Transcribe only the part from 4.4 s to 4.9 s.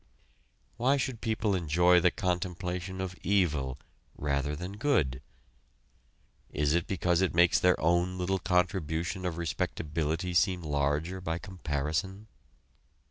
than